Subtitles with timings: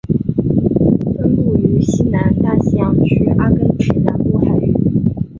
[1.19, 4.73] 分布于西南大西洋区阿根廷南部海域。